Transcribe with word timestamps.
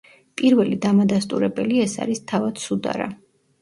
პირველი 0.39 0.77
დამადასტურებელი 0.85 1.79
ეს 1.87 1.97
არის 2.07 2.27
თავად 2.35 2.67
სუდარა. 2.69 3.15